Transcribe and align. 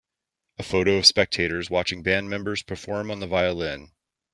A 0.57 0.63
photo 0.63 0.97
of 0.97 1.05
spectators 1.05 1.69
watching 1.69 2.01
band 2.01 2.27
members 2.27 2.63
perform 2.63 3.11
on 3.11 3.19
the 3.19 3.27
violin. 3.27 3.91